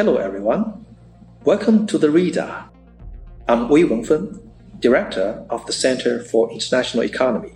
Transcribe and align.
Hello, 0.00 0.16
everyone. 0.16 0.86
Welcome 1.44 1.86
to 1.88 1.98
the 1.98 2.10
Reader. 2.10 2.64
I'm 3.46 3.68
Wei 3.68 3.82
Wenfeng, 3.82 4.40
Director 4.78 5.44
of 5.50 5.66
the 5.66 5.74
Center 5.74 6.24
for 6.24 6.50
International 6.50 7.04
Economy 7.04 7.52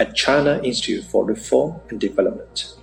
at 0.00 0.16
China 0.16 0.60
Institute 0.64 1.04
for 1.04 1.24
Reform 1.24 1.80
and 1.90 2.00
Development. 2.00 2.74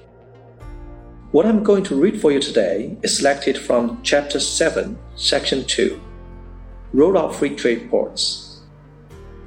What 1.33 1.45
I'm 1.45 1.61
going 1.61 1.83
to 1.83 2.01
read 2.01 2.21
for 2.21 2.31
you 2.31 2.39
today 2.39 2.95
is 3.01 3.17
selected 3.17 3.57
from 3.57 4.01
Chapter 4.01 4.39
7, 4.39 4.97
Section 5.17 5.65
2 5.65 5.99
Roll 6.93 7.17
Out 7.17 7.35
Free 7.35 7.53
Trade 7.53 7.89
Ports. 7.89 8.61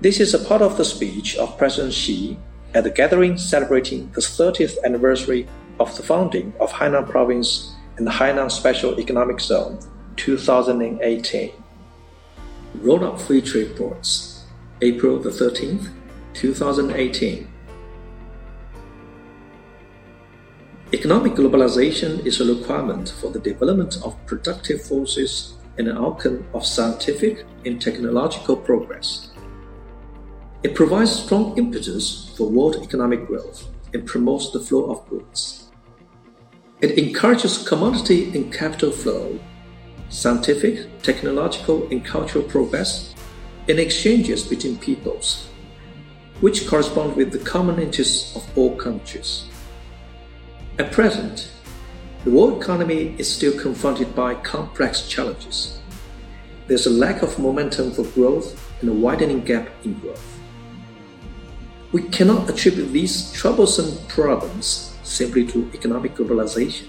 This 0.03 0.21
is 0.21 0.35
a 0.35 0.45
part 0.45 0.61
of 0.61 0.77
the 0.77 0.85
speech 0.85 1.39
of 1.39 1.57
President 1.57 1.95
Xi 1.95 2.37
at 2.75 2.85
the 2.85 2.91
gathering 2.91 3.39
celebrating 3.39 4.13
the 4.13 4.21
30th 4.21 4.77
anniversary 4.85 5.49
of 5.81 5.97
the 5.97 6.03
founding 6.03 6.53
of 6.61 6.71
Hainan 6.71 7.09
Province 7.09 7.74
and 7.97 8.07
the 8.07 8.11
Hainan 8.11 8.51
Special 8.51 8.99
Economic 8.99 9.41
Zone 9.41 9.79
2018. 10.17 11.53
Roll 12.77 13.05
Out 13.05 13.21
Free 13.21 13.41
Trade 13.41 13.77
Ports, 13.77 14.45
April 14.83 15.19
the 15.19 15.31
13th, 15.31 15.91
2018. 16.35 17.49
Economic 20.93 21.33
globalization 21.35 22.25
is 22.27 22.41
a 22.41 22.55
requirement 22.55 23.15
for 23.21 23.31
the 23.31 23.39
development 23.41 23.97
of 24.05 24.15
productive 24.27 24.83
forces 24.83 25.55
and 25.79 25.89
an 25.89 25.97
outcome 25.97 26.47
of 26.55 26.67
scientific 26.67 27.45
and 27.65 27.81
technological 27.81 28.57
progress. 28.57 29.31
It 30.63 30.75
provides 30.75 31.13
strong 31.13 31.57
impetus 31.59 32.33
for 32.37 32.49
world 32.49 32.77
economic 32.83 33.27
growth 33.27 33.69
and 33.93 34.07
promotes 34.07 34.51
the 34.51 34.61
flow 34.61 34.91
of 34.91 35.09
goods. 35.09 35.64
It 36.85 36.99
encourages 36.99 37.67
commodity 37.67 38.31
and 38.35 38.53
capital 38.53 38.91
flow, 38.93 39.41
scientific, 40.11 41.01
technological, 41.01 41.89
and 41.91 42.05
cultural 42.05 42.45
progress, 42.45 43.15
and 43.71 43.79
exchanges 43.79 44.43
between 44.43 44.77
peoples, 44.77 45.49
which 46.43 46.69
correspond 46.69 47.17
with 47.17 47.33
the 47.33 47.39
common 47.39 47.79
interests 47.81 48.37
of 48.37 48.47
all 48.59 48.77
countries. 48.77 49.47
At 50.79 50.93
present, 50.93 51.51
the 52.25 52.31
world 52.31 52.61
economy 52.63 53.15
is 53.17 53.35
still 53.35 53.59
confronted 53.59 54.15
by 54.15 54.35
complex 54.35 55.09
challenges. 55.09 55.81
There's 56.67 56.87
a 56.87 56.91
lack 56.91 57.23
of 57.23 57.39
momentum 57.39 57.93
for 57.93 58.05
growth 58.09 58.61
and 58.83 58.91
a 58.91 58.93
widening 58.93 59.41
gap 59.41 59.71
in 59.85 59.95
growth. 60.01 60.39
We 61.93 62.03
cannot 62.03 62.51
attribute 62.51 62.93
these 62.93 63.33
troublesome 63.33 64.07
problems 64.07 64.94
simply 65.05 65.47
to 65.47 65.71
economic 65.75 66.17
globalization. 66.17 66.89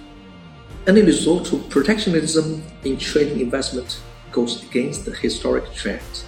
Any 0.87 1.01
resort 1.01 1.45
to 1.47 1.57
protectionism 1.69 2.63
in 2.83 2.97
trading 2.97 3.39
investment 3.39 4.01
goes 4.31 4.63
against 4.63 5.05
the 5.05 5.11
historic 5.11 5.71
trend 5.73 6.23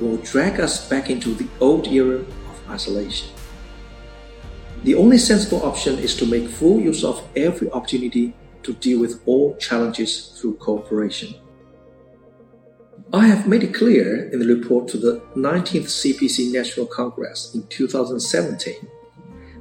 will 0.00 0.18
drag 0.18 0.60
us 0.60 0.88
back 0.88 1.10
into 1.10 1.34
the 1.34 1.48
old 1.60 1.86
era 1.88 2.18
of 2.18 2.70
isolation. 2.70 3.28
The 4.84 4.94
only 4.94 5.18
sensible 5.18 5.64
option 5.64 5.98
is 5.98 6.14
to 6.16 6.26
make 6.26 6.48
full 6.48 6.80
use 6.80 7.02
of 7.04 7.26
every 7.34 7.70
opportunity 7.70 8.34
to 8.62 8.74
deal 8.74 9.00
with 9.00 9.22
all 9.26 9.56
challenges 9.56 10.38
through 10.38 10.56
cooperation. 10.56 11.34
I 13.12 13.26
have 13.26 13.46
made 13.46 13.62
it 13.62 13.72
clear 13.72 14.28
in 14.30 14.40
the 14.40 14.54
report 14.54 14.88
to 14.88 14.98
the 14.98 15.20
19th 15.36 15.88
CPC 15.98 16.52
National 16.52 16.86
Congress 16.86 17.54
in 17.54 17.66
2017 17.68 18.74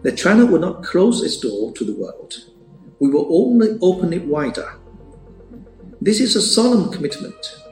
that 0.06 0.16
China 0.16 0.45
will 0.45 0.59
not 0.59 0.84
close 0.84 1.23
its 1.23 1.38
door 1.38 1.73
to 1.73 1.84
the 1.84 1.95
world. 1.95 2.36
We 3.00 3.09
will 3.09 3.28
only 3.28 3.80
open 3.81 4.14
it 4.14 4.23
wider. 4.23 4.78
This 6.00 6.20
is 6.20 6.36
a 6.36 6.44
solemn 6.44 6.92
commitment. 6.92 7.64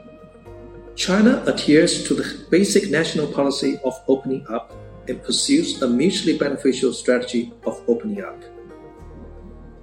China 0.96 1.44
adheres 1.46 2.02
to 2.08 2.14
the 2.14 2.44
basic 2.50 2.90
national 2.90 3.28
policy 3.28 3.78
of 3.84 3.94
opening 4.08 4.44
up 4.48 4.74
and 5.06 5.22
pursues 5.22 5.80
a 5.80 5.86
mutually 5.86 6.36
beneficial 6.36 6.92
strategy 6.92 7.52
of 7.66 7.80
opening 7.86 8.24
up. 8.24 8.42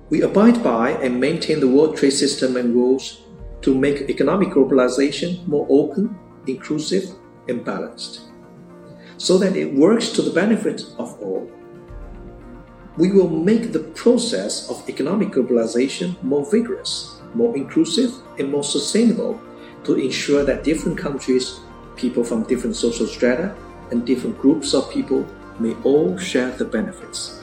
We 0.09 0.23
abide 0.23 0.61
by 0.61 0.91
and 1.03 1.21
maintain 1.21 1.61
the 1.61 1.69
World 1.69 1.95
Trade 1.95 2.11
System 2.11 2.57
and 2.57 2.75
rules 2.75 3.21
to 3.61 3.73
make 3.73 4.09
economic 4.09 4.49
globalization 4.49 5.47
more 5.47 5.65
open, 5.69 6.19
inclusive, 6.47 7.11
and 7.47 7.63
balanced, 7.63 8.23
so 9.15 9.37
that 9.37 9.55
it 9.55 9.73
works 9.73 10.09
to 10.09 10.21
the 10.21 10.31
benefit 10.31 10.81
of 10.97 11.17
all. 11.21 11.49
We 12.97 13.11
will 13.11 13.29
make 13.29 13.71
the 13.71 13.79
process 13.95 14.69
of 14.69 14.87
economic 14.89 15.29
globalization 15.29 16.21
more 16.23 16.45
vigorous, 16.49 17.21
more 17.33 17.55
inclusive, 17.55 18.11
and 18.37 18.51
more 18.51 18.63
sustainable 18.63 19.39
to 19.85 19.95
ensure 19.95 20.43
that 20.43 20.63
different 20.63 20.97
countries, 20.97 21.59
people 21.95 22.23
from 22.23 22.43
different 22.43 22.75
social 22.75 23.07
strata, 23.07 23.55
and 23.91 24.05
different 24.05 24.37
groups 24.39 24.73
of 24.73 24.91
people 24.91 25.25
may 25.59 25.73
all 25.83 26.17
share 26.17 26.51
the 26.51 26.65
benefits. 26.65 27.41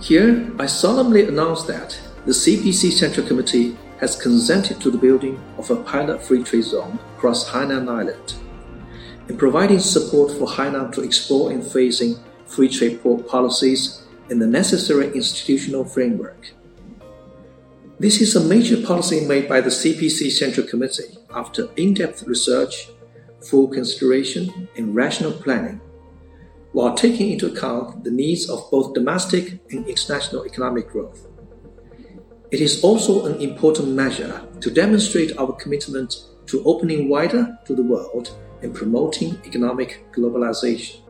Here, 0.00 0.50
I 0.58 0.66
solemnly 0.66 1.26
announce 1.26 1.62
that 1.64 1.98
the 2.24 2.32
CPC 2.32 2.92
Central 2.92 3.26
Committee 3.26 3.76
has 3.98 4.16
consented 4.16 4.80
to 4.80 4.90
the 4.90 4.98
building 4.98 5.40
of 5.58 5.70
a 5.70 5.76
pilot 5.76 6.22
free 6.22 6.42
trade 6.42 6.64
zone 6.64 6.98
across 7.16 7.48
Hainan 7.48 7.88
Island 7.88 8.34
in 9.28 9.36
providing 9.36 9.78
support 9.78 10.32
for 10.32 10.46
Hainan 10.46 10.92
to 10.94 11.02
explore 11.02 11.52
and 11.52 11.62
phasing 11.62 12.18
free 12.52 12.68
trade 12.68 13.00
policies 13.02 14.02
and 14.30 14.40
the 14.40 14.46
necessary 14.46 15.06
institutional 15.14 15.84
framework. 15.84 16.52
This 17.98 18.20
is 18.20 18.34
a 18.34 18.44
major 18.44 18.84
policy 18.84 19.26
made 19.26 19.48
by 19.48 19.60
the 19.60 19.70
CPC 19.70 20.30
Central 20.30 20.66
Committee 20.66 21.18
after 21.34 21.68
in 21.76 21.94
depth 21.94 22.24
research 22.24 22.88
full 23.48 23.68
consideration 23.68 24.68
and 24.76 24.94
rational 24.94 25.32
planning, 25.32 25.80
while 26.72 26.94
taking 26.94 27.30
into 27.30 27.46
account 27.46 28.04
the 28.04 28.10
needs 28.10 28.48
of 28.48 28.70
both 28.70 28.94
domestic 28.94 29.60
and 29.70 29.86
international 29.86 30.46
economic 30.46 30.88
growth. 30.88 31.28
It 32.50 32.60
is 32.60 32.82
also 32.84 33.26
an 33.26 33.40
important 33.40 33.88
measure 33.88 34.42
to 34.60 34.70
demonstrate 34.70 35.36
our 35.38 35.52
commitment 35.52 36.16
to 36.46 36.62
opening 36.64 37.08
wider 37.08 37.58
to 37.66 37.74
the 37.74 37.82
world 37.82 38.36
and 38.62 38.74
promoting 38.74 39.40
economic 39.44 40.04
globalization. 40.12 41.01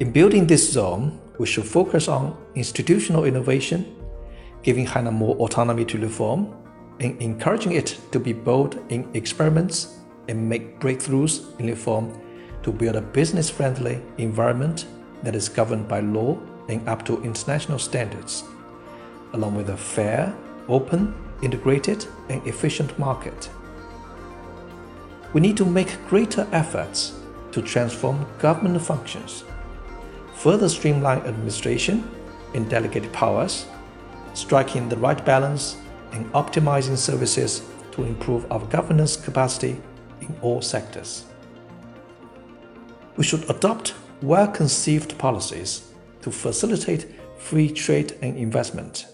In 0.00 0.10
building 0.10 0.44
this 0.44 0.72
zone, 0.72 1.20
we 1.38 1.46
should 1.46 1.64
focus 1.64 2.08
on 2.08 2.36
institutional 2.56 3.26
innovation, 3.26 3.94
giving 4.64 4.84
Hainan 4.84 5.12
more 5.12 5.36
autonomy 5.36 5.84
to 5.84 5.98
reform, 5.98 6.52
and 6.98 7.20
encouraging 7.22 7.72
it 7.72 8.00
to 8.10 8.18
be 8.18 8.32
bold 8.32 8.76
in 8.88 9.08
experiments 9.14 10.00
and 10.28 10.48
make 10.48 10.80
breakthroughs 10.80 11.58
in 11.60 11.66
reform 11.66 12.10
to 12.64 12.72
build 12.72 12.96
a 12.96 13.00
business 13.00 13.48
friendly 13.48 14.00
environment 14.18 14.86
that 15.22 15.36
is 15.36 15.48
governed 15.48 15.86
by 15.86 16.00
law 16.00 16.36
and 16.68 16.88
up 16.88 17.04
to 17.04 17.22
international 17.22 17.78
standards, 17.78 18.42
along 19.32 19.54
with 19.54 19.70
a 19.70 19.76
fair, 19.76 20.34
open, 20.66 21.14
integrated, 21.40 22.04
and 22.30 22.44
efficient 22.48 22.98
market. 22.98 23.48
We 25.32 25.40
need 25.40 25.56
to 25.58 25.64
make 25.64 26.04
greater 26.08 26.48
efforts 26.50 27.12
to 27.52 27.62
transform 27.62 28.26
government 28.40 28.82
functions, 28.82 29.44
further 30.34 30.68
streamline 30.68 31.20
administration 31.22 32.08
and 32.54 32.68
delegate 32.68 33.12
powers, 33.12 33.66
striking 34.34 34.88
the 34.88 34.96
right 34.96 35.24
balance 35.24 35.76
and 36.12 36.30
optimizing 36.32 36.96
services 36.96 37.62
to 37.92 38.04
improve 38.04 38.50
our 38.50 38.60
governance 38.66 39.16
capacity 39.16 39.80
in 40.20 40.36
all 40.42 40.60
sectors. 40.60 41.24
We 43.16 43.24
should 43.24 43.48
adopt 43.48 43.94
well 44.22 44.48
conceived 44.48 45.16
policies 45.18 45.92
to 46.22 46.30
facilitate 46.30 47.06
free 47.38 47.70
trade 47.70 48.16
and 48.22 48.36
investment, 48.36 49.06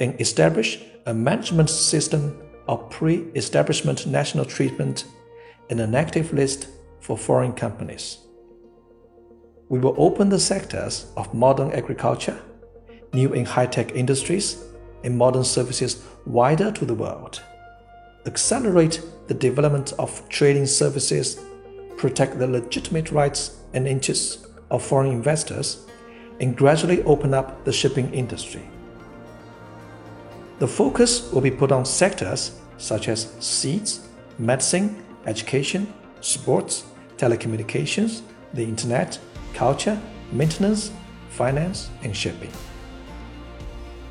and 0.00 0.18
establish 0.20 0.82
a 1.06 1.14
management 1.14 1.70
system 1.70 2.40
of 2.66 2.88
pre 2.90 3.16
establishment 3.34 4.06
national 4.06 4.44
treatment 4.44 5.04
and 5.70 5.80
a 5.80 5.86
negative 5.86 6.32
list 6.32 6.68
for 7.00 7.18
foreign 7.18 7.52
companies. 7.52 8.23
We 9.74 9.80
will 9.80 9.96
open 9.98 10.28
the 10.28 10.38
sectors 10.38 11.06
of 11.16 11.34
modern 11.34 11.72
agriculture, 11.72 12.40
new 13.12 13.34
and 13.34 13.44
high 13.44 13.66
tech 13.66 13.96
industries, 13.96 14.62
and 15.02 15.18
modern 15.18 15.42
services 15.42 16.04
wider 16.26 16.70
to 16.70 16.84
the 16.84 16.94
world 16.94 17.42
accelerate 18.24 19.02
the 19.26 19.34
development 19.34 19.92
of 19.98 20.28
trading 20.28 20.66
services, 20.66 21.40
protect 21.96 22.38
the 22.38 22.46
legitimate 22.46 23.10
rights 23.10 23.56
and 23.72 23.88
interests 23.88 24.46
of 24.70 24.80
foreign 24.80 25.10
investors, 25.10 25.84
and 26.38 26.56
gradually 26.56 27.02
open 27.02 27.34
up 27.34 27.64
the 27.64 27.72
shipping 27.72 28.14
industry. 28.14 28.62
The 30.60 30.68
focus 30.68 31.32
will 31.32 31.40
be 31.40 31.50
put 31.50 31.72
on 31.72 31.84
sectors 31.84 32.60
such 32.78 33.08
as 33.08 33.32
seeds, 33.40 34.06
medicine, 34.38 35.04
education, 35.26 35.92
sports, 36.20 36.84
telecommunications, 37.16 38.22
the 38.52 38.62
internet, 38.62 39.18
culture, 39.54 40.00
maintenance, 40.32 40.92
finance, 41.30 41.90
and 42.02 42.16
shipping. 42.16 42.50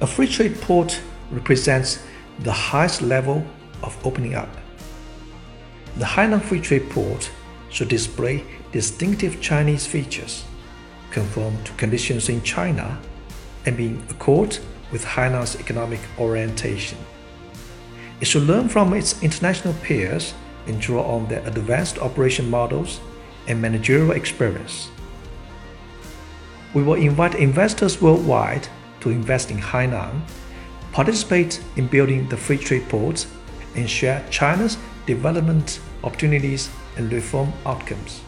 A 0.01 0.07
free 0.07 0.27
trade 0.27 0.59
port 0.61 0.99
represents 1.31 2.03
the 2.39 2.51
highest 2.51 3.01
level 3.01 3.45
of 3.83 3.97
opening 4.05 4.35
up. 4.35 4.49
The 5.97 6.05
Hainan 6.05 6.41
Free 6.41 6.59
Trade 6.59 6.89
Port 6.89 7.29
should 7.69 7.87
display 7.87 8.43
distinctive 8.71 9.39
Chinese 9.41 9.85
features, 9.85 10.43
conform 11.11 11.63
to 11.63 11.71
conditions 11.73 12.29
in 12.29 12.41
China, 12.41 12.99
and 13.65 13.77
be 13.77 13.87
in 13.87 14.03
accord 14.09 14.57
with 14.91 15.05
Hainan's 15.05 15.59
economic 15.59 15.99
orientation. 16.17 16.97
It 18.21 18.25
should 18.25 18.43
learn 18.43 18.69
from 18.69 18.93
its 18.93 19.21
international 19.21 19.73
peers 19.83 20.33
and 20.65 20.79
draw 20.79 21.03
on 21.03 21.27
their 21.27 21.45
advanced 21.47 21.97
operation 21.99 22.49
models 22.49 22.99
and 23.47 23.61
managerial 23.61 24.11
experience. 24.11 24.89
We 26.73 26.81
will 26.81 26.95
invite 26.95 27.35
investors 27.35 28.01
worldwide 28.01 28.67
to 29.01 29.09
invest 29.09 29.51
in 29.51 29.57
Hainan, 29.57 30.21
participate 30.91 31.61
in 31.75 31.87
building 31.87 32.27
the 32.29 32.37
free 32.37 32.57
trade 32.57 32.89
ports, 32.89 33.27
and 33.75 33.89
share 33.89 34.25
China's 34.29 34.77
development 35.05 35.79
opportunities 36.03 36.69
and 36.97 37.11
reform 37.11 37.53
outcomes. 37.65 38.21